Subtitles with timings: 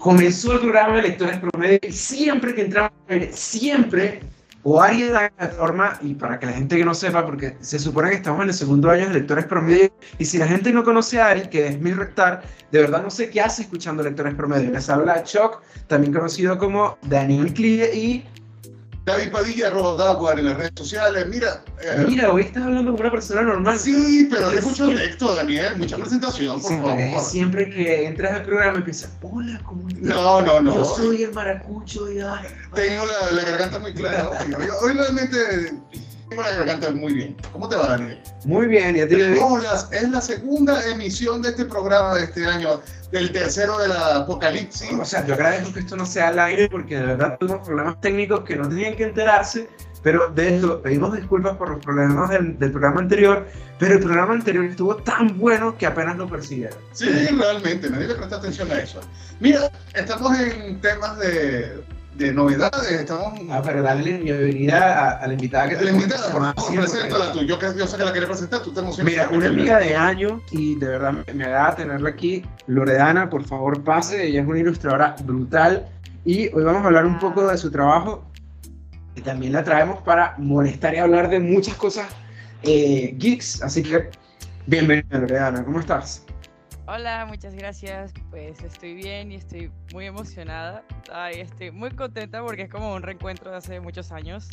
[0.00, 2.90] comenzó el programa de Lectores Promedio y siempre que entraba,
[3.32, 4.20] siempre,
[4.62, 7.78] o alguien da la forma, y para que la gente que no sepa, porque se
[7.78, 10.84] supone que estamos en el segundo año de Lectores Promedio, y si la gente no
[10.84, 12.42] conoce a Ari, que es mi rectar,
[12.72, 14.70] de verdad no sé qué hace escuchando Lectores Promedio.
[14.70, 18.24] Les habla Chuck, también conocido como Daniel Clie, y
[19.10, 21.26] David Padilla, arroba en las redes sociales.
[21.28, 21.62] Mira.
[21.82, 23.78] Eh, Mira, hoy estás hablando con una persona normal.
[23.78, 27.20] Sí, pero es mucho texto, Daniel, mucha presentación, por favor.
[27.22, 30.02] Siempre que entras al programa empiezas, hola, ¿cómo estás?
[30.02, 30.74] No, no, no.
[30.74, 32.16] Yo soy el maracucho y
[32.74, 34.30] Tengo la, la, garganta muy clara.
[34.82, 35.38] hoy realmente
[36.94, 37.36] muy bien.
[37.52, 38.20] ¿Cómo te va, Daniel?
[38.44, 39.16] Muy bien, y a ti.
[39.42, 42.80] Hola, es la segunda emisión de este programa de este año
[43.10, 44.92] del tercero de la apocalipsis.
[44.92, 48.00] O sea, yo agradezco que esto no sea al aire porque de verdad tuvimos problemas
[48.00, 49.68] técnicos que no tenían que enterarse,
[50.02, 53.46] pero de eso pedimos disculpas por los problemas del, del, programa anterior,
[53.78, 56.78] pero el programa anterior estuvo tan bueno que apenas lo persiguieron.
[56.92, 59.00] Sí, realmente, nadie le presta atención a eso.
[59.40, 61.82] Mira, estamos en temas de
[62.14, 62.90] de novedades.
[62.90, 63.40] Estamos...
[63.50, 67.40] Ah, pero dale bienvenida a, la invitada que te La invitada, por favor, preséntala tú.
[67.40, 69.12] Yo, yo sé que la quería presentar, tú te emocionas.
[69.12, 72.44] Mira, una amiga de años y de verdad me, agrada tenerla aquí.
[72.66, 74.26] Loredana, por favor, pase.
[74.26, 75.86] Ella es una ilustradora brutal
[76.24, 78.24] y hoy vamos a hablar un poco de su trabajo.
[79.16, 82.06] Y también la traemos para molestar y hablar de muchas cosas
[82.62, 83.62] eh, geeks.
[83.62, 84.10] Así que,
[84.66, 85.64] bienvenida, Loredana.
[85.64, 86.24] ¿Cómo estás?
[86.92, 88.12] Hola, muchas gracias.
[88.30, 90.82] Pues estoy bien y estoy muy emocionada.
[91.12, 94.48] Ay, estoy muy contenta porque es como un reencuentro de hace muchos años.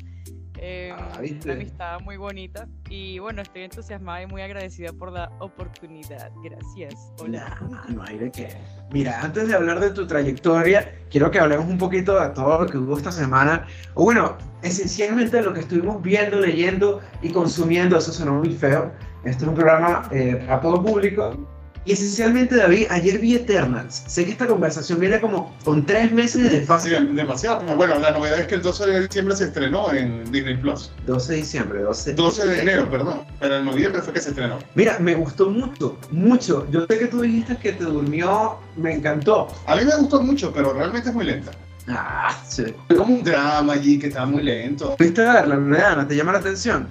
[0.60, 6.32] Eh, una amistad muy bonita y bueno, estoy entusiasmada y muy agradecida por la oportunidad.
[6.44, 7.12] Gracias.
[7.20, 7.58] Hola.
[7.90, 8.50] no hay de qué.
[8.92, 12.68] Mira, antes de hablar de tu trayectoria, quiero que hablemos un poquito de todo lo
[12.68, 13.66] que hubo esta semana.
[13.96, 17.98] O bueno, esencialmente lo que estuvimos viendo, leyendo y consumiendo.
[17.98, 18.92] Eso sonó muy feo.
[19.24, 21.56] Este es un programa eh, para todo público
[21.88, 24.04] y esencialmente, David, ayer vi Eternals.
[24.08, 26.90] Sé que esta conversación viene como con tres meses de desfase.
[26.90, 27.62] Sí, demasiado.
[27.78, 30.92] Bueno, la novedad es que el 12 de diciembre se estrenó en Disney Plus.
[31.06, 32.14] 12 de diciembre, 12.
[32.14, 33.22] 12 de enero, perdón.
[33.40, 34.59] Pero en noviembre fue que se estrenó.
[34.76, 36.68] Mira, me gustó mucho, mucho.
[36.72, 39.47] Yo sé que tú dijiste que te durmió, me encantó.
[39.66, 41.52] A mí me gustó mucho, pero realmente es muy lenta.
[41.88, 42.66] Ah, sí.
[42.97, 44.97] Como un drama allí que estaba muy lento.
[45.00, 46.90] ¿Viste verla, ¿No ¿Te llama la atención?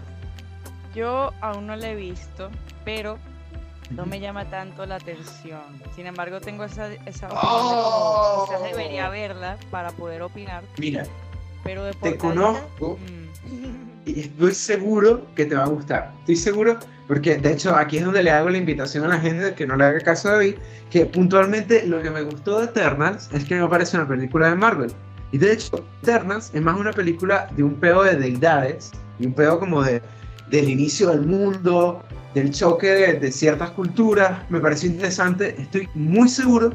[0.94, 2.50] Yo aún no la he visto,
[2.86, 3.18] pero
[3.90, 5.60] no me llama tanto la atención.
[5.94, 10.64] Sin embargo, tengo esa, esa opinión quizás debería verla para poder opinar.
[10.78, 11.04] Mira,
[11.64, 14.08] pero de te conozco mm.
[14.08, 16.12] y estoy seguro que te va a gustar.
[16.20, 19.54] Estoy seguro porque de hecho aquí es donde le hago la invitación a la gente
[19.54, 20.56] que no le haga caso a David,
[20.90, 24.56] que puntualmente lo que me gustó de Eternals es que me parece una película de
[24.56, 24.92] Marvel.
[25.32, 29.32] Y de hecho, Eternals es más una película de un pedo de deidades y un
[29.32, 30.02] pedo como de
[30.50, 32.02] del inicio del mundo,
[32.36, 32.86] del choque
[33.18, 35.56] de, ciertas culturas, me pareció interesante.
[35.58, 36.74] Estoy muy seguro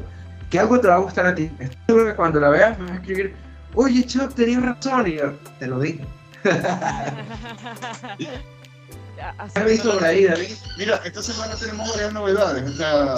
[0.50, 1.48] que algo te va a gustar a ti.
[1.60, 3.32] Estoy seguro que cuando la veas me vas a escribir,
[3.76, 6.04] oye Chuck, tenías razón, y yo te lo dije.
[9.38, 10.56] ¿Has visto por ahí, David?
[10.78, 12.68] Mira, esta semana tenemos varias novedades.
[12.68, 13.14] O sea,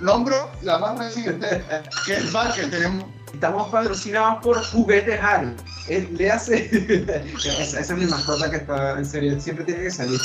[0.00, 1.64] nombro la más reciente,
[2.06, 2.70] que es Barker.
[2.70, 3.04] Tenemos...
[3.34, 5.54] Estamos patrocinados por Juguetes Harry.
[5.88, 6.68] le hace.
[7.60, 10.20] esa, es mi mascota que está en serio, siempre tiene que salir.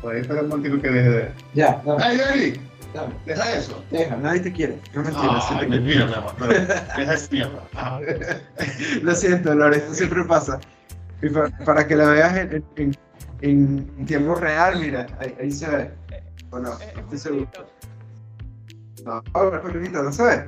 [0.00, 1.30] Por ahí espera un motivo que deje de.
[1.54, 2.02] Ya, dame.
[2.02, 2.56] ¡Ay, David!
[3.24, 3.84] Deja eso.
[3.90, 4.78] Deja, nadie te quiere.
[4.94, 5.44] No me entiendes.
[5.50, 6.34] Ah, ay, mira, mi amor.
[6.96, 7.62] Deja esa mierda.
[7.74, 8.00] Ah.
[9.02, 10.60] Lo siento, Lore, esto siempre pasa.
[11.22, 11.28] Y
[11.64, 12.96] para, que la veas en, en,
[13.40, 15.06] en, tiempo real, mira,
[15.40, 15.90] ahí, se ve.
[16.50, 16.78] ¿O no?
[16.78, 17.48] Estoy seguro.
[19.04, 20.44] No, no, no se ve.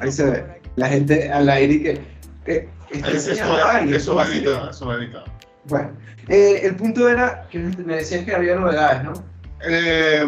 [0.00, 0.60] Ahí se ve.
[0.76, 2.00] La gente al aire que.
[2.44, 5.24] que eso, eso va editado, eso va editado.
[5.64, 5.90] Bueno,
[6.28, 9.12] eh, el punto era que me decías que había novedades, ¿no?
[9.62, 10.26] Eh,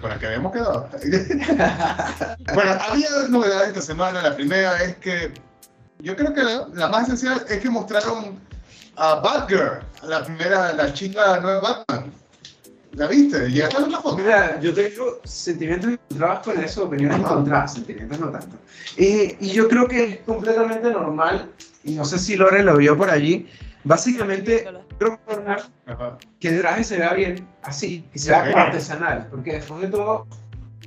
[0.00, 0.88] con las que habíamos quedado.
[2.54, 4.22] bueno, había novedades esta semana.
[4.22, 5.32] La primera es que
[5.98, 8.38] yo creo que la, más esencial es que mostraron
[8.96, 12.12] a Batgirl, la primera, la chica nueva Batman.
[12.92, 13.50] ¿La viste?
[13.50, 14.18] ¿Llegaste a la foto?
[14.18, 18.56] Mira, yo tengo sentimientos encontrados con eso, opiniones encontradas, sentimientos no tanto.
[18.96, 21.50] Eh, y yo creo que es completamente normal,
[21.84, 23.48] y no sé si Lore lo vio por allí,
[23.84, 24.66] Básicamente,
[24.98, 25.18] quiero
[26.38, 30.26] que el traje se vea bien así, que sea artesanal, porque después de todo,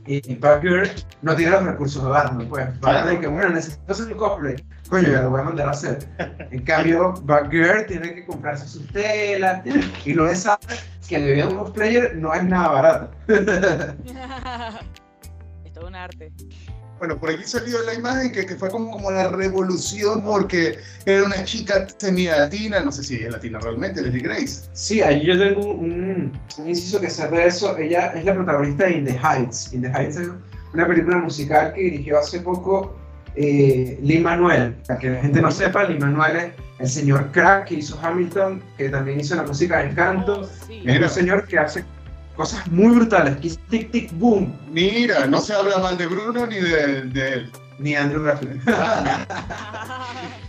[0.06, 0.92] y Parker
[1.22, 2.80] no tiene los recursos de Batman, pues.
[2.81, 4.56] Batman que, bueno, necesito hacer un cosplay.
[4.90, 6.00] Coño, ya lo voy a mandar a hacer.
[6.51, 9.63] En cambio, Batgirl tiene que comprarse sus telas
[10.06, 10.45] y no es
[11.07, 13.12] que el de un cosplayer no es nada barato.
[15.66, 16.34] es todo un arte.
[17.00, 21.24] Bueno, por aquí salió la imagen que, que fue como, como la revolución porque era
[21.24, 24.69] una chica semi-latina, no sé si es latina realmente, Leslie Grace.
[24.74, 27.78] Sí, ahí yo tengo un, un inciso que se de eso.
[27.78, 29.74] Ella es la protagonista de In the Heights.
[29.74, 30.30] In the Heights es
[30.74, 32.95] una película musical que dirigió hace poco
[33.36, 34.75] eh, Lin Manuel.
[34.88, 38.62] Para que la gente no sepa, Lin Manuel es el señor Crack que hizo Hamilton,
[38.78, 40.42] que también hizo la música de Encanto.
[40.42, 41.84] Oh, es un señor que hace
[42.35, 44.53] cosas muy brutales, que Tic Tic Boom.
[44.71, 47.51] Mira, no se habla mal de Bruno ni de, de él.
[47.80, 48.62] Ni de Andrew Garfield.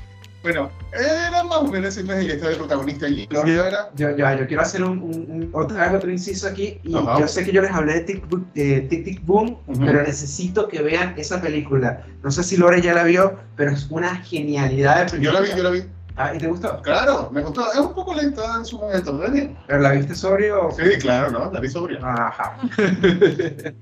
[0.45, 3.27] Bueno, era más o menos ese mes y está de protagonista allí.
[3.31, 6.79] Yo, yo, yo, quiero hacer un, un, otra vez otro inciso aquí.
[6.83, 10.83] Y yo sé que yo les hablé de Tic Tic, Tic Boom, pero necesito que
[10.83, 12.05] vean esa película.
[12.23, 15.49] No sé si Lore ya la vio, pero es una genialidad de Yo la vi,
[15.57, 15.85] yo la vi.
[16.17, 16.81] Ah, ¿y te gustó?
[16.83, 17.73] Claro, me gustó.
[17.73, 19.51] Es un poco lenta en su momento, ¿verdad?
[19.67, 20.71] ¿Pero la viste sobrio?
[20.71, 21.51] Sí, claro, ¿no?
[21.51, 21.99] La vi sobria.
[22.03, 22.57] Ajá.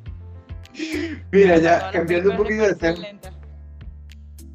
[1.30, 3.06] Mira, ya cambiando un poquito de tema.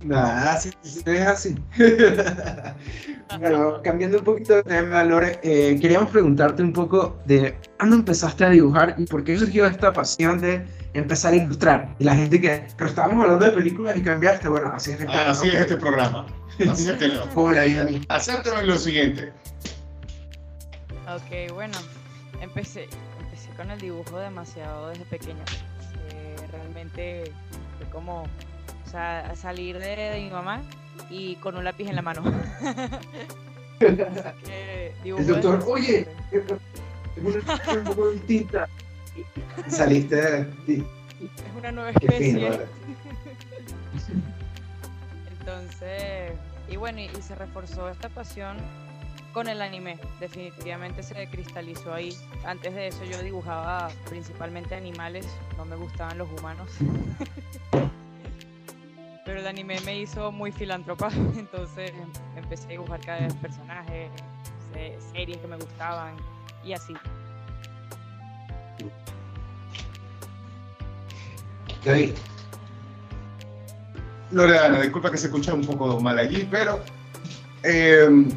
[0.03, 1.55] Nada, sí, sí, es así.
[3.39, 8.45] bueno, cambiando un poquito de tema, Lore, eh, queríamos preguntarte un poco de cuándo empezaste
[8.45, 11.95] a dibujar y por qué surgió esta pasión de empezar a ilustrar.
[11.99, 15.31] Y la gente que, pero estábamos hablando de películas y cambiaste, bueno, así es, ah,
[15.31, 16.25] así es este programa.
[16.69, 17.01] Así es
[17.55, 19.31] la vida lo siguiente.
[21.07, 21.77] Ok, bueno,
[22.41, 22.87] empecé,
[23.19, 25.43] empecé con el dibujo demasiado desde pequeño.
[26.11, 27.31] Eh, realmente
[27.77, 30.61] fue como o sea, salir de, mi mamá
[31.09, 32.23] y con un lápiz en la mano.
[33.79, 36.57] el doctor, oye, tengo
[37.29, 37.39] una
[37.79, 38.67] un poco distinta.
[39.67, 40.39] Saliste de...
[40.69, 40.83] Es
[41.57, 42.47] una nueva especie.
[45.39, 46.33] Entonces,
[46.69, 48.57] y bueno, y, se reforzó esta pasión
[49.33, 49.97] con el anime.
[50.19, 52.15] Definitivamente se cristalizó ahí.
[52.45, 55.25] Antes de eso yo dibujaba principalmente animales,
[55.57, 56.69] no me gustaban los humanos.
[59.47, 61.91] anime me hizo muy filántropa, entonces
[62.35, 64.11] empecé a dibujar cada vez personajes,
[65.11, 66.15] series que me gustaban
[66.63, 66.93] y así.
[71.83, 72.11] David.
[74.31, 76.81] Loredana, disculpa que se escucha un poco mal allí, pero
[77.63, 78.27] eh,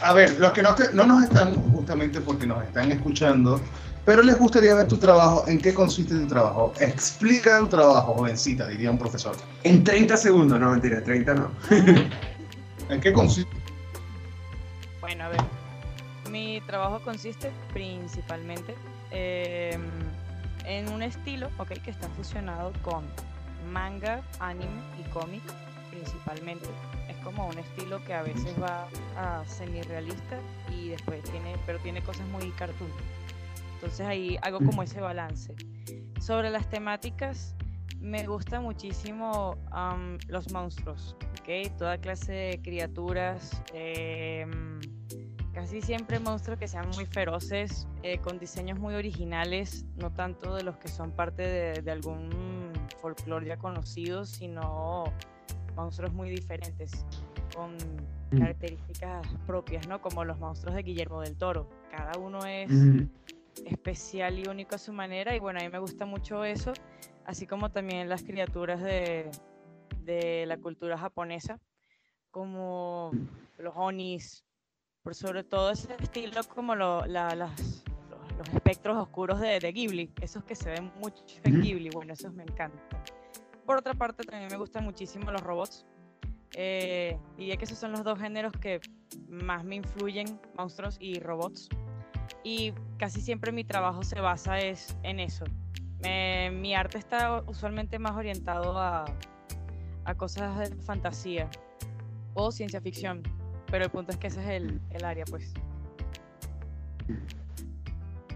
[0.00, 3.60] a ver, los que no nos están, justamente porque nos están escuchando,
[4.04, 5.44] pero les gustaría ver tu trabajo.
[5.46, 6.72] ¿En qué consiste tu trabajo?
[6.80, 9.36] Explica tu trabajo, jovencita, diría un profesor.
[9.62, 11.50] En 30 segundos, no mentira, 30 no.
[12.88, 13.50] ¿En qué consiste?
[15.00, 15.40] Bueno, a ver.
[16.30, 18.74] Mi trabajo consiste principalmente
[19.10, 19.82] em,
[20.64, 23.04] en un estilo okay, que está fusionado con
[23.70, 25.42] manga, anime y cómic
[25.90, 26.66] principalmente.
[27.08, 30.38] Es como un estilo que a veces va a semi-realista
[30.70, 32.90] y después tiene, pero tiene cosas muy cartoon.
[33.82, 35.56] Entonces ahí hago como ese balance.
[36.20, 37.56] Sobre las temáticas,
[38.00, 39.56] me gusta muchísimo
[40.28, 41.68] los monstruos, ¿okay?
[41.78, 44.78] Toda clase de criaturas, em,
[45.52, 50.62] casi siempre monstruos que sean muy feroces, eh, con diseños muy originales, no tanto de
[50.62, 52.30] los que son parte de, de algún
[53.00, 55.06] folclore ya conocido, sino
[55.74, 57.04] monstruos muy diferentes,
[57.52, 57.74] con
[58.30, 58.38] mm.
[58.38, 60.00] características propias, ¿no?
[60.00, 61.68] Como los monstruos de Guillermo del Toro.
[61.90, 62.70] Cada uno es
[63.66, 66.72] especial y único a su manera y bueno, a mí me gusta mucho eso,
[67.24, 69.30] así como también las criaturas de,
[70.04, 71.60] de la cultura japonesa,
[72.30, 73.10] como
[73.58, 74.44] los onis,
[75.02, 77.84] por sobre todo ese estilo como lo, la, las,
[78.38, 82.32] los, espectros oscuros de, de, Ghibli, esos que se ven mucho en Ghibli, bueno, esos
[82.32, 82.80] me encantan.
[83.66, 85.86] Por otra parte, también me gustan muchísimo los robots.
[86.54, 88.80] Eh, diría que esos son los dos géneros que
[89.28, 91.68] más me influyen, monstruos y robots
[92.44, 95.44] y casi siempre mi trabajo se basa es en eso.
[96.52, 99.04] mi arte está usualmente más orientado a,
[100.04, 101.48] a, cosas de fantasía
[102.34, 103.22] o ciencia ficción,
[103.70, 105.52] pero el punto es que ese es el, el área, pues.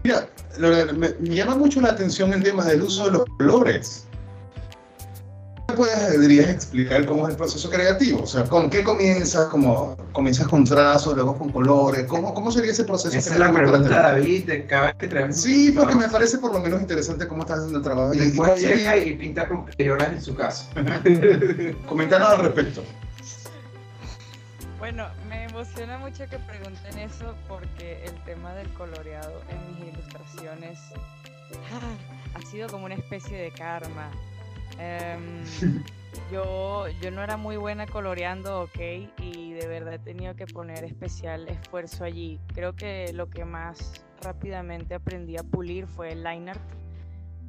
[0.03, 0.29] Mira,
[0.59, 4.06] me, me llama mucho la atención el tema del uso de los colores
[5.77, 8.23] puedes, explicar cómo es el proceso creativo?
[8.23, 9.47] O sea, ¿con qué comienzas?
[9.47, 12.05] ¿Cómo comienzas con trazos, luego con colores?
[12.05, 13.17] ¿Cómo, cómo sería ese proceso?
[13.17, 15.37] Esa es la pregunta, David, de cada vez que traemos.
[15.37, 18.13] Sí, porque me parece por lo menos interesante cómo estás haciendo el trabajo.
[18.13, 20.67] Y después llega y pinta con crayolas en su casa.
[21.87, 22.83] Coméntanos al respecto.
[24.79, 30.79] Bueno, me emociona mucho que pregunten eso porque el tema del coloreado en mis ilustraciones
[31.73, 34.11] ah, ha sido como una especie de karma.
[34.79, 35.43] Em,
[36.31, 38.79] yo, yo no era muy buena coloreando, ok,
[39.19, 42.39] y de verdad he tenido que poner especial esfuerzo allí.
[42.53, 46.61] Creo que lo que más rápidamente aprendí a pulir fue el line art,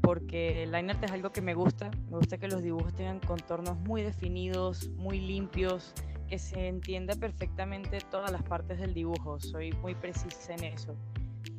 [0.02, 1.90] porque el line art es algo que me gusta.
[2.10, 5.94] Me gusta que los dibujos tengan contornos muy definidos, muy limpios,
[6.28, 9.40] que se entienda perfectamente todas las partes del dibujo.
[9.40, 10.94] Soy muy precisa en eso.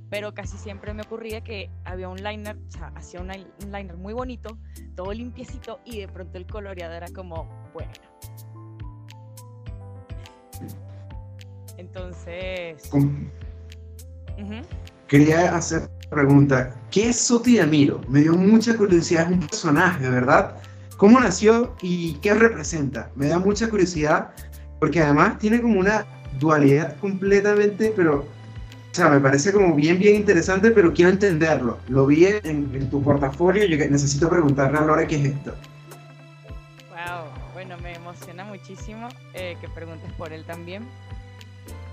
[0.09, 3.29] Pero casi siempre me ocurría que había un liner, o sea, hacía un
[3.71, 4.57] liner muy bonito,
[4.95, 7.91] todo limpiecito y de pronto el coloreado era como, bueno.
[11.77, 12.89] Entonces...
[15.07, 18.01] Quería hacer pregunta, ¿qué es Soti Amiro?
[18.07, 20.55] Me dio mucha curiosidad, es un personaje, ¿verdad?
[20.97, 23.09] ¿Cómo nació y qué representa?
[23.15, 24.31] Me da mucha curiosidad
[24.79, 26.05] porque además tiene como una
[26.39, 28.25] dualidad completamente, pero
[28.91, 31.77] o sea, me parece como bien, bien interesante, pero quiero entenderlo.
[31.89, 35.53] Lo vi en, tu portafolio yo necesito preguntarle a Lore qué es esto.
[36.89, 40.88] Wow, bueno, me emociona muchísimo eh, que preguntes por él también.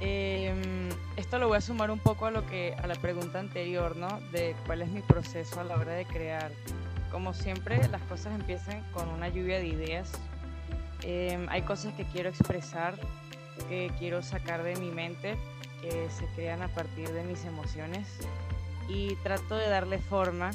[0.01, 3.95] Em, esto lo voy a sumar un poco a lo que a la pregunta anterior,
[3.97, 4.09] ¿no?
[4.33, 6.51] De cuál es mi proceso a la hora de crear.
[7.11, 10.13] Como siempre, las cosas empiezan con una lluvia de ideas.
[11.03, 12.95] Em, hay cosas que quiero expresar,
[13.69, 15.37] que quiero sacar de mi mente
[15.81, 18.09] que se crean a partir de mis emociones
[18.89, 20.51] y trato de darle forma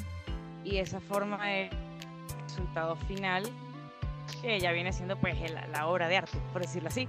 [0.64, 3.44] y esa forma es el resultado final
[4.40, 7.08] que ya viene siendo pues la, obra de arte, por decirlo así,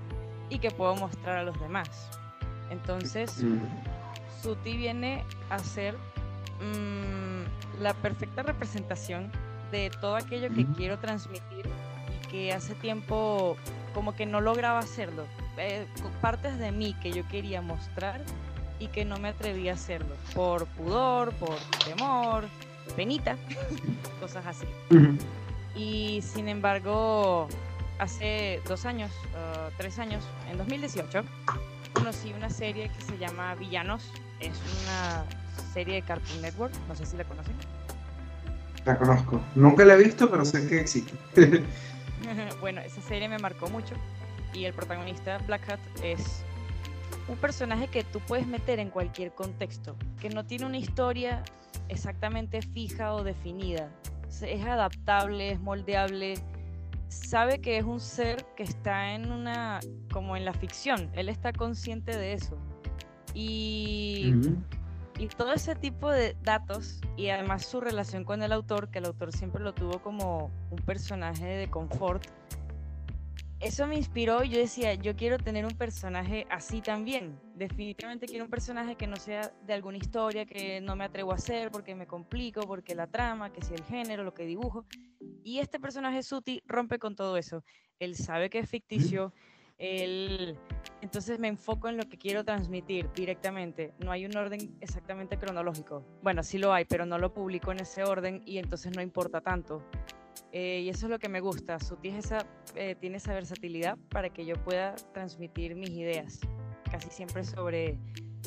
[0.50, 2.10] y que puedo mostrar a los demás.
[2.70, 3.60] Entonces, mm.
[4.42, 5.96] Suti viene a ser
[6.60, 9.32] mm, la perfecta representación
[9.72, 11.66] de todo aquello que quiero transmitir
[12.08, 13.58] y que hace tiempo
[13.94, 15.26] como que no lograba hacerlo.
[15.58, 15.86] Eh,
[16.22, 18.22] partes de mí que yo quería mostrar
[18.80, 20.16] y que no me atreví a hacerlo.
[20.34, 21.56] Por pudor, por
[21.86, 22.46] temor,
[22.96, 23.38] penita,
[24.20, 24.66] cosas así.
[25.76, 27.48] Y sin embargo,
[28.00, 31.24] hace dos años, uh, tres años, en 2018,
[31.94, 34.12] conocí una serie que se llama Villanos.
[34.40, 35.24] Es una
[35.74, 37.56] serie de Cartoon Network, no sé si la conocen.
[38.86, 39.40] La conozco.
[39.56, 41.64] Nunca la he visto, pero sé que existe.
[42.60, 43.96] bueno, esa serie me marcó mucho
[44.54, 46.44] y el protagonista Black Hat es
[47.28, 51.44] un personaje que tú puedes meter en cualquier contexto, que no tiene una historia
[51.90, 53.90] exactamente fija o definida.
[54.42, 56.36] Es adaptable, es moldeable,
[57.08, 59.80] sabe que es un ser que está en una,
[60.12, 62.58] como en la ficción, él está consciente de eso.
[63.36, 64.34] Y,
[65.18, 69.06] y todo ese tipo de datos y además su relación con el autor, que el
[69.06, 72.24] autor siempre lo tuvo como un personaje de confort,
[73.64, 77.40] eso me inspiró y yo decía, yo quiero tener un personaje así también.
[77.56, 81.36] Definitivamente quiero un personaje que no sea de alguna historia que no me atrevo a
[81.36, 84.86] hacer porque me complico, porque la trama, que si el género, lo que dibujo.
[85.44, 87.64] Y este personaje Suti rompe con todo eso.
[88.00, 89.34] Él sabe que es ficticio.
[89.78, 90.58] Él...
[91.02, 93.94] Entonces me enfoco en lo que quiero transmitir directamente.
[94.00, 96.06] No hay un orden exactamente cronológico.
[96.22, 99.42] Bueno, sí lo hay, pero no lo publico en ese orden y entonces no importa
[99.42, 99.82] tanto.
[100.54, 101.80] Eh, y eso es lo que me gusta.
[101.80, 102.46] Suti esa,
[102.76, 106.40] eh, tiene esa versatilidad para que yo pueda transmitir mis ideas,
[106.92, 107.98] casi siempre sobre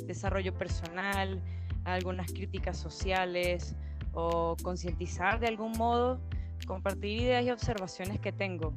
[0.04, 1.42] desarrollo personal,
[1.84, 3.74] algunas críticas sociales
[4.12, 6.20] o concientizar de algún modo,
[6.68, 8.72] compartir ideas y observaciones que tengo,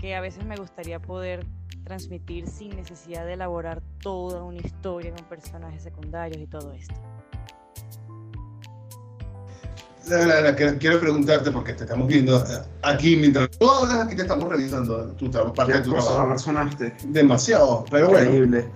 [0.00, 1.44] que a veces me gustaría poder
[1.82, 7.13] transmitir sin necesidad de elaborar toda una historia con personajes secundarios y todo esto
[10.78, 15.06] quiero preguntarte, porque te estamos viendo eh, aquí mientras tú hablas, aquí te estamos revisando
[15.12, 16.38] tu parte de tu trabajo.
[16.38, 16.94] sonaste.
[17.08, 18.24] Demasiado, pero bueno.
[18.24, 18.68] Increíble.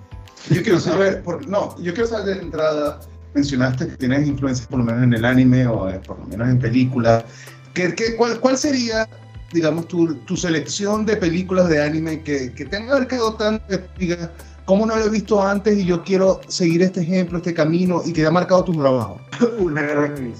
[0.49, 2.99] Yo quiero saber, por, no, yo quiero saber de entrada,
[3.33, 6.49] mencionaste que tienes influencias por lo menos en el anime o eh, por lo menos
[6.49, 7.25] en películas.
[7.73, 9.07] ¿Qué, qué, cuál, ¿Cuál sería,
[9.51, 13.81] digamos, tu, tu, selección de películas de anime que, que te han marcado tanto que
[13.97, 14.29] digas,
[14.65, 18.13] ¿cómo no lo he visto antes y yo quiero seguir este ejemplo, este camino y
[18.13, 19.19] que te ha marcado tu trabajo?
[19.59, 20.33] Una gran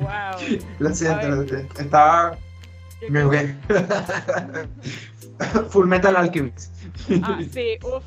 [0.00, 0.58] wow.
[0.78, 1.42] Lo siento,
[1.78, 2.36] estaba.
[3.08, 3.56] Me jugué.
[5.70, 6.72] Full Metal Alchemist.
[7.22, 8.04] Ah, sí, uff.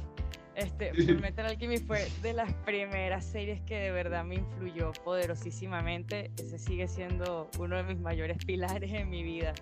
[0.56, 6.32] Este, Full Metal Alchemist fue de las primeras series que de verdad me influyó poderosísimamente.
[6.38, 9.54] Ese sigue siendo uno de mis mayores pilares en mi vida.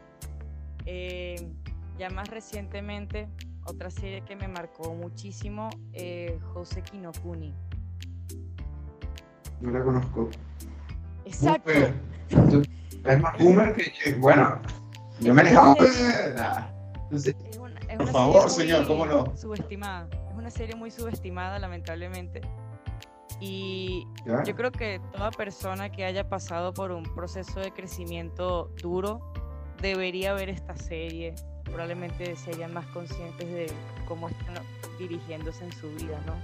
[0.85, 1.51] Eh,
[1.97, 3.27] ya más recientemente,
[3.65, 7.53] otra serie que me marcó muchísimo, eh, Jose Kinokuni.
[9.61, 10.29] No la conozco.
[11.33, 11.71] Exacto.
[13.05, 14.61] Es más boomer que bueno,
[15.19, 15.75] yo me alejaba.
[17.97, 19.35] Por favor, señor, ¿cómo no?
[19.35, 20.07] Subestimada.
[20.29, 22.41] Es una serie muy subestimada, lamentablemente.
[23.39, 24.07] Y
[24.45, 29.33] yo creo que toda persona que haya pasado por un proceso de crecimiento duro
[29.81, 31.35] debería ver esta serie.
[31.65, 33.67] Probablemente serían más conscientes de
[34.07, 34.55] cómo están
[34.97, 36.35] dirigiéndose en su vida, ¿no?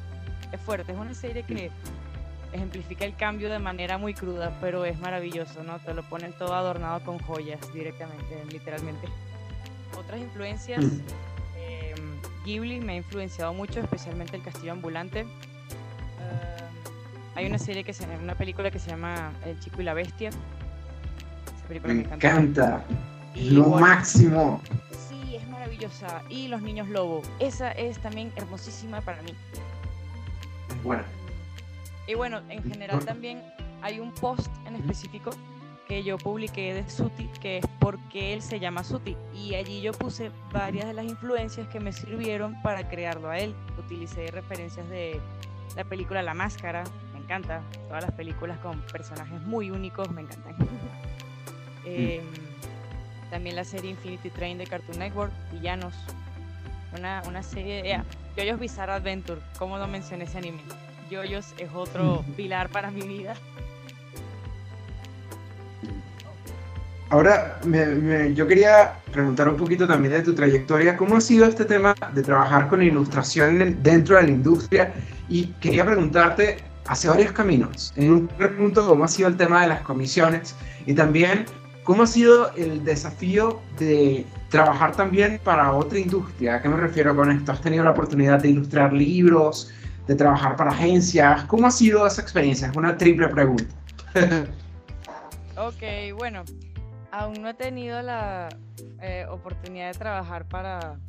[0.52, 1.72] Es fuerte, es una serie que
[2.54, 5.80] ejemplifica el cambio de manera muy cruda, pero es maravilloso, ¿no?
[5.80, 9.08] Te lo ponen todo adornado con joyas directamente, literalmente.
[9.98, 10.84] Otras influencias,
[11.58, 15.22] em, Ghibli me ha influenciado mucho, especialmente el castillo ambulante.
[15.22, 15.28] Em,
[17.36, 20.32] hay una serie que se una película que se llama El chico y la bestia.
[21.70, 22.84] me, encanta.
[23.36, 24.62] Lo máximo.
[25.08, 26.24] Sí, es maravillosa.
[26.30, 27.22] Y Los niños lobo.
[27.40, 29.34] Esa es también hermosísima para mí.
[30.84, 31.19] Bueno.
[32.10, 33.40] Y bueno, en general también
[33.84, 35.30] hay un post en específico
[35.88, 39.16] que yo publiqué de Suti, que es porque él se llama Suti.
[39.32, 43.54] Y allí yo puse varias de las influencias que me sirvieron para crearlo a él.
[43.78, 45.22] Utilicé referencias de
[45.76, 47.62] la película La Máscara, me encanta.
[47.88, 50.56] Todas las películas con personajes muy únicos, me encantan.
[51.86, 52.24] Em,
[53.32, 55.94] también la serie Infinity Train de Cartoon Network, Villanos.
[56.98, 58.04] Una, una serie, yeah,
[58.36, 60.62] Jojo's Bizarre Adventure, ¿cómo no mencioné ese anime?
[61.10, 63.34] Jojo's es otro pilar para mi vida.
[67.12, 67.60] Ahora,
[68.36, 70.96] yo quería preguntar un poquito también de tu trayectoria.
[70.96, 74.94] ¿Cómo ha sido este tema de trabajar con ilustración dentro de la industria?
[75.28, 77.94] Y quería preguntarte hacia varios caminos.
[77.96, 80.56] En un primer punto, ¿cómo ha sido el tema de las comisiones?
[80.86, 81.46] Y también,
[81.84, 86.56] ¿cómo ha sido el desafío de trabajar también para otra industria?
[86.56, 87.52] ¿A qué me refiero con esto?
[87.52, 89.72] ¿Has tenido la oportunidad de ilustrar libros,
[90.10, 91.46] de trabajar para agencias?
[91.46, 92.68] ¿Cómo ha sido esa experiencia?
[92.68, 93.66] Es una triple pregunta.
[95.56, 96.44] ok, bueno
[97.12, 98.50] aún no he tenido la
[99.02, 101.00] eh, oportunidad de trabajar para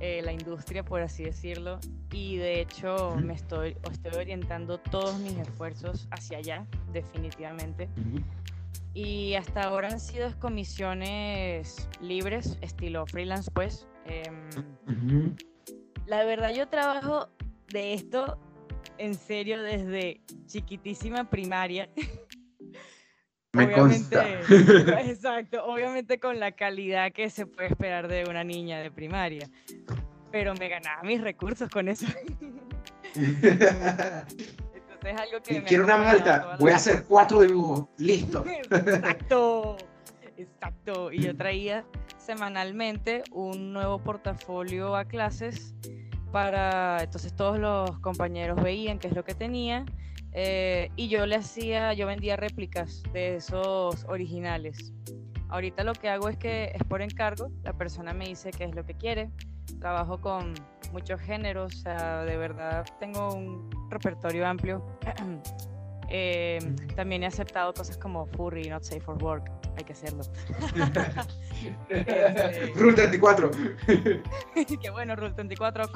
[0.00, 1.78] eh, la industria, por así decirlo,
[2.12, 7.88] y de hecho me estoy, estoy orientando todos mis esfuerzos hacia allá, definitivamente.
[8.94, 13.86] Y hasta ahora han sido comisiones libres, estilo freelance, pues.
[14.04, 15.34] Em,
[16.06, 17.28] la verdad, yo trabajo
[17.72, 18.38] de esto
[18.98, 21.88] en serio desde chiquitísima primaria.
[23.54, 24.16] Me obviamente,
[25.10, 29.46] Exacto, obviamente con la calidad que se puede esperar de una niña de primaria.
[30.30, 32.06] Pero me ganaba mis recursos con eso.
[33.14, 34.16] Entonces
[35.02, 35.62] algo que...
[35.64, 38.42] quiero una malta, voy a hacer cuatro dibujos, listo.
[38.46, 39.76] Exacto,
[40.38, 41.12] exacto.
[41.12, 41.84] Y yo traía
[42.16, 45.74] semanalmente un nuevo portafolio a clases
[46.32, 47.02] para...
[47.02, 49.84] Entonces todos los compañeros veían qué es lo que tenía
[50.32, 54.92] eh, y yo le hacía, yo vendía réplicas de esos originales.
[55.48, 58.74] Ahorita lo que hago es que es por encargo, la persona me dice qué es
[58.74, 59.30] lo que quiere.
[59.78, 60.54] Trabajo con
[60.92, 64.82] muchos géneros, o sea, de verdad tengo un repertorio amplio.
[66.14, 66.58] Eh,
[66.94, 70.22] también he aceptado cosas como furry, not safe for work, hay que hacerlo.
[72.76, 73.50] Rule 34.
[74.82, 75.86] Qué bueno, Rule 34.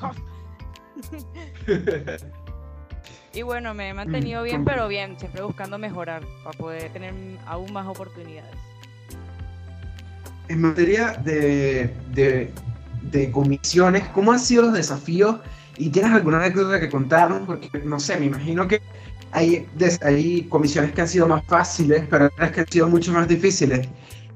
[3.35, 7.13] Y bueno, me he mantenido bien, pero bien, siempre buscando mejorar para poder tener
[7.45, 8.57] aún más oportunidades.
[10.49, 15.37] En materia de, de, comisiones, ¿cómo han sido los desafíos?
[15.77, 17.43] ¿Y tienes alguna anécdota que contarnos?
[17.47, 18.81] Porque, no sé, me imagino que
[19.33, 19.67] hay,
[20.03, 23.89] hay comisiones que han sido más fáciles, pero otras que han sido mucho más difíciles.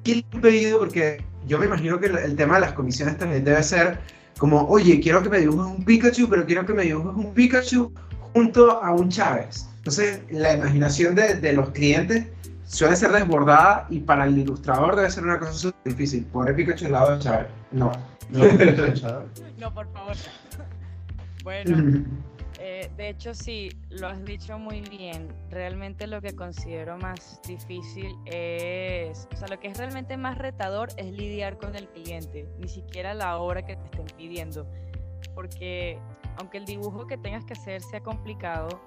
[0.05, 0.79] ¿Qué le han pedido?
[0.79, 3.98] Porque yo me imagino que el, tema de las comisiones también debe ser
[4.38, 7.92] como, oye, quiero que me dibujes un Pikachu, pero quiero que me dibujes un Pikachu
[8.33, 9.68] junto a un Chávez.
[9.79, 12.26] Entonces, la imaginación de, de los clientes
[12.66, 16.24] suele ser desbordada y para el ilustrador debe ser una cosa súper difícil.
[16.26, 17.46] Poner Pikachu al lado de Chávez.
[17.72, 17.92] No.
[18.31, 18.44] No,
[19.59, 20.16] no por favor.
[21.42, 22.05] Bueno,
[22.70, 25.28] eh, de hecho sí, lo has dicho muy bien.
[25.50, 30.88] Realmente lo que considero más difícil es, o sea, lo que es realmente más retador
[30.96, 34.66] es lidiar con el cliente, ni siquiera la obra que te estén pidiendo.
[35.35, 35.98] Porque
[36.38, 38.80] aunque el dibujo que tengas que hacer sea complicado,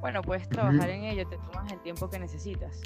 [0.00, 2.80] bueno, puedes trabajar en ello, te tomas el tiempo que necesitas.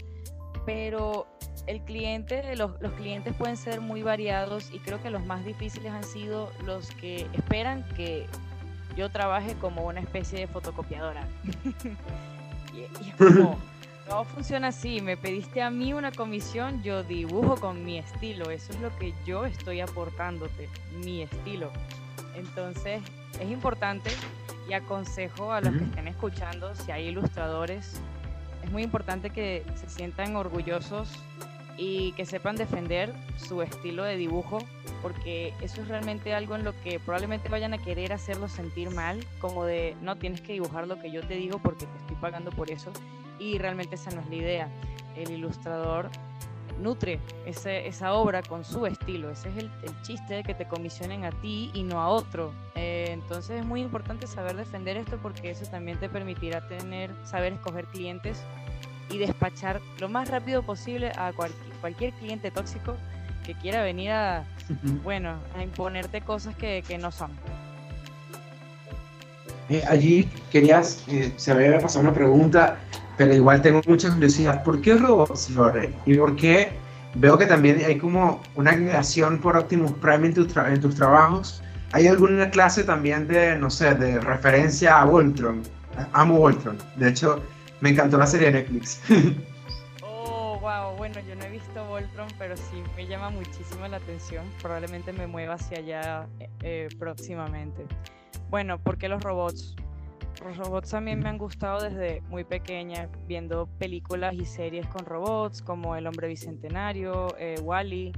[0.66, 1.26] Pero
[1.66, 5.90] el cliente, los, los, clientes pueden ser muy variados y creo que los más difíciles
[5.92, 8.26] han sido los que esperan que
[8.96, 11.26] yo trabaje como una especie de fotocopiadora.
[12.74, 13.59] y, es como,
[14.09, 18.72] no funciona así, me pediste a mí una comisión, yo dibujo con mi estilo, eso
[18.72, 20.68] es lo que yo estoy aportándote,
[21.05, 21.70] mi estilo.
[22.35, 23.02] Entonces,
[23.40, 24.11] es importante
[24.68, 28.00] y aconsejo a los que estén escuchando, si hay ilustradores,
[28.62, 31.09] es muy importante que se sientan orgullosos
[31.76, 34.59] y que sepan defender su estilo de dibujo,
[35.02, 39.20] porque eso es realmente algo en lo que probablemente vayan a querer hacerlo sentir mal,
[39.40, 42.50] como de no tienes que dibujar lo que yo te digo porque te estoy pagando
[42.50, 42.92] por eso,
[43.38, 44.68] y realmente esa no es la idea.
[45.16, 46.08] El ilustrador
[46.80, 49.30] nutre esa obra con su estilo.
[49.30, 49.70] Ese es el,
[50.02, 52.52] chiste de que te comisionen a ti y no a otro.
[52.74, 57.54] Eh, entonces es muy importante saber defender esto porque eso también te permitirá tener, saber
[57.54, 58.42] escoger clientes
[59.10, 61.32] y despachar lo más rápido posible a
[61.80, 62.96] cualquier, cliente tóxico
[63.42, 64.44] que quiera venir a,
[65.02, 67.31] bueno, a imponerte cosas que, no son.
[69.68, 72.78] Eh, allí querías, eh, se me había pasado una pregunta
[73.16, 74.62] pero igual tengo mucha curiosidad.
[74.64, 75.92] ¿Por qué robots, Lore?
[76.07, 76.72] ¿Y por qué
[77.14, 80.35] veo que también hay como una admiración por Optimus Prime en,
[80.72, 81.62] en tus trabajos?
[81.92, 85.62] ¿Hay alguna clase también de, no sé, de referencia a Voltron?
[86.12, 86.78] Amo Voltron.
[86.96, 87.42] De hecho,
[87.81, 89.00] me encantó la serie de Netflix.
[91.12, 94.46] Bueno, yo no he visto Voltron, pero sí me llama muchísimo la atención.
[94.62, 97.85] Probablemente me mueva hacia allá eh, eh, próximamente.
[98.48, 99.77] Bueno, ¿por qué los robots?
[100.42, 105.61] Los robots también me han gustado desde muy pequeña, viendo películas y series con robots,
[105.61, 108.12] como El Hombre Bicentenario, eh, Wally,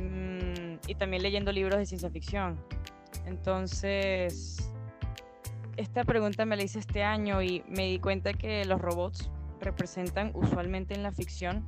[0.00, 2.58] mm, y también leyendo libros de ciencia ficción.
[3.26, 4.66] Entonces,
[5.76, 10.30] esta pregunta me la hice este año y me di cuenta que los robots representan
[10.34, 11.66] usualmente en la ficción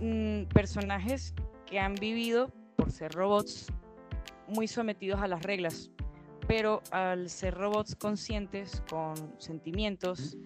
[0.00, 1.34] mm, personajes
[1.66, 3.66] que han vivido, por ser robots,
[4.48, 5.90] muy sometidos a las reglas,
[6.46, 10.36] pero al ser robots conscientes, con sentimientos,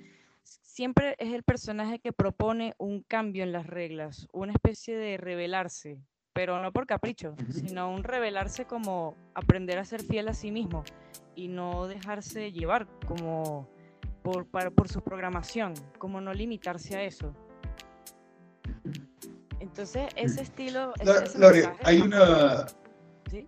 [0.79, 5.99] siempre es el personaje que propone un cambio en las reglas, una especie de rebelarse,
[6.33, 10.85] pero no por capricho, sino un rebelarse como aprender a ser fiel a sí mismo
[11.35, 13.69] y no dejarse llevar como
[14.23, 17.35] por, por su programación, como no limitarse a eso.
[19.79, 20.93] Entonces, ese estilo...
[21.37, 22.67] Lore, hay una...
[23.31, 23.47] ¿Sí?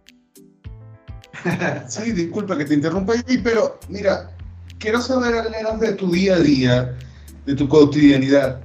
[1.88, 4.30] sí, disculpa que te interrumpa ahí, pero mira,
[4.78, 6.96] quiero saber al menos de tu día a día,
[7.46, 8.60] de tu cotidianidad.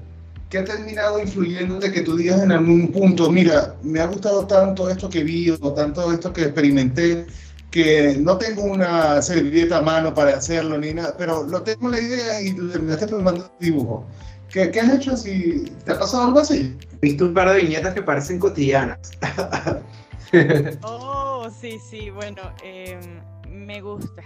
[0.51, 4.45] ¿Qué ha terminado influyendo de que tú digas en algún punto, mira, me ha gustado
[4.45, 7.25] tanto esto que vi o tanto esto que experimenté,
[7.71, 11.99] que no tengo una servilleta a mano para hacerlo ni nada, pero lo tengo la
[11.99, 14.05] idea y me estoy tomando dibujo.
[14.49, 16.77] ¿Qué, ¿Qué, has hecho si te ha pasado algo así?
[17.01, 19.11] He visto un par de viñetas que parecen cotidianas.
[20.83, 24.21] oh, sí, sí, bueno, em, me gusta.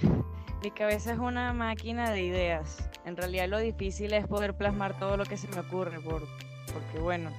[0.63, 2.77] Mi cabeza es una máquina de ideas.
[3.05, 6.23] En realidad lo difícil es poder plasmar todo lo que se me ocurre, por,
[6.73, 7.31] porque bueno,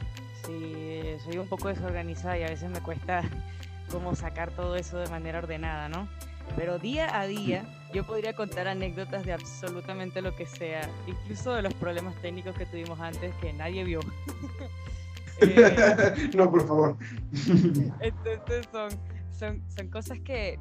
[0.46, 3.22] si soy un poco desorganizada y a veces me cuesta
[3.90, 6.08] como sacar todo eso de manera ordenada, ¿no?
[6.56, 11.62] Pero día a día yo podría contar anécdotas de absolutamente lo que sea, incluso de
[11.62, 14.00] los problemas técnicos que tuvimos antes que nadie vio.
[15.42, 16.96] Eh, no, por favor.
[18.00, 18.90] Entonces son,
[19.30, 20.58] son, son, cosas que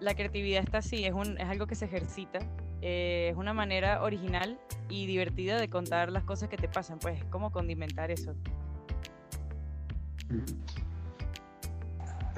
[0.00, 2.40] la creatividad está así, es, un, es algo que se ejercita,
[2.82, 7.24] eh, es una manera original y divertida de contar las cosas que te pasan, pues
[7.30, 8.34] cómo condimentar eso.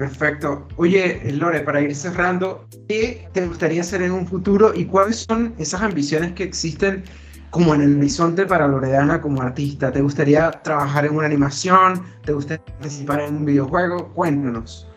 [0.01, 0.67] Perfecto.
[0.77, 5.53] Oye, Lore, para ir cerrando, ¿qué te gustaría hacer en un futuro y cuáles son
[5.59, 7.03] esas ambiciones que existen
[7.51, 9.91] como en el horizonte para Loredana como artista?
[9.91, 12.03] ¿Te gustaría trabajar en una animación?
[12.25, 14.11] ¿Te gustaría participar en un videojuego?
[14.15, 14.87] Cuéntanos.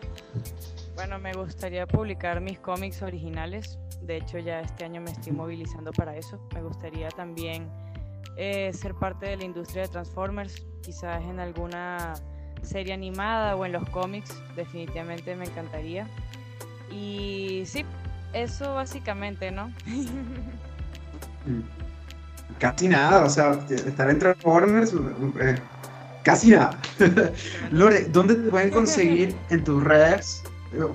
[0.95, 3.77] Bueno, me gustaría publicar mis cómics originales.
[4.01, 6.39] De hecho, ya este año me estoy movilizando para eso.
[6.55, 7.69] Me gustaría también
[8.37, 12.15] eh, ser parte de la industria de Transformers, quizás en alguna
[12.61, 14.33] serie animada o en los cómics.
[14.55, 16.07] Definitivamente me encantaría.
[16.91, 17.85] Y sí,
[18.33, 19.71] eso básicamente, ¿no?
[21.45, 21.61] Mm.
[22.59, 24.93] Casi nada, o sea, estar en Transformers,
[25.41, 25.55] eh,
[26.23, 26.77] casi nada.
[27.71, 30.41] Lore, ¿dónde te pueden conseguir en tus redes?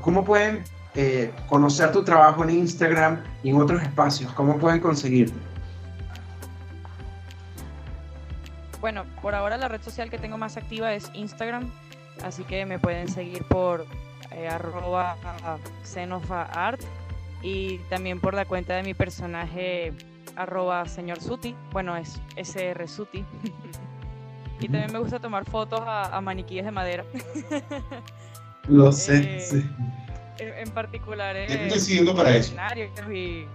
[0.00, 4.32] ¿Cómo pueden eh, conocer tu trabajo en Instagram y en otros espacios?
[4.32, 5.49] ¿Cómo pueden conseguirte?
[8.80, 11.70] Bueno, por ahora la red social que tengo más activa es Instagram,
[12.24, 13.86] así que me pueden seguir por
[14.30, 15.16] eh, arroba
[15.84, 16.80] xenofaart
[17.42, 19.92] y también por la cuenta de mi personaje
[20.36, 23.24] arroba señor Suti, bueno es SR Suti.
[24.60, 27.04] y también me gusta tomar fotos a, maniquíes de madera.
[28.68, 29.70] Lo sé, eh, sí.
[30.38, 32.54] En, particular, eh, estoy siguiendo para eso.
[33.12, 33.46] Y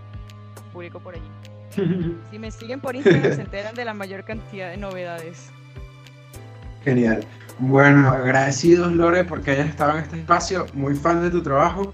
[0.72, 1.55] publico por allí.
[2.32, 5.50] si me siguen por Instagram se enteran de la mayor cantidad de novedades.
[6.84, 7.26] Genial.
[7.58, 11.94] Bueno, agradecidos Lore porque hayas estado en este espacio, muy fan de tu trabajo.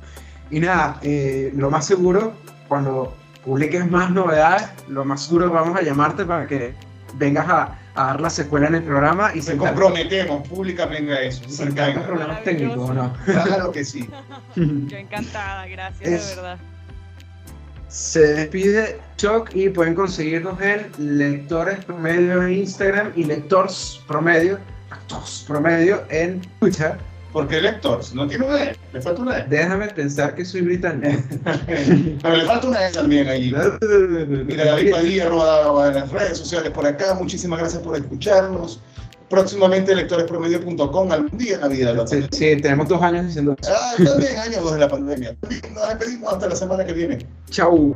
[0.50, 2.34] Y nada, eh, lo más seguro,
[2.68, 3.16] cuando
[3.46, 6.74] publiques más novedades, lo más seguro vamos a llamarte para que
[7.16, 11.44] vengas a, dar la secuela en el programa y se comprometemos públicamente a eso.
[11.50, 13.14] Sin problemas técnicos, ¿o no?
[13.26, 14.10] Claro que sí.
[14.56, 16.58] Yo encantada, gracias, de verdad.
[17.92, 24.60] Se despide Choc y pueden conseguirnos en Lectores Promedio en Instagram y Lectores Promedio,
[25.46, 26.98] Promedio en Twitter
[27.34, 29.46] porque Lectors no tiene una E, le falta una E.
[29.48, 31.22] Déjame pensar que soy británico.
[32.22, 33.52] Pero le falta una E también ahí.
[34.46, 37.14] Mira, David Padilla rodado en las redes sociales por acá.
[37.14, 38.82] Muchísimas gracias por escucharnos.
[39.32, 42.06] Próximamente lectorespromedio.com algún día en la vida.
[42.06, 45.36] Sí, sí, tenemos dos años diciendo Ah, también años dos de la pandemia.
[45.74, 47.26] Nos despedimos hasta la semana que viene.
[47.50, 47.96] Chau.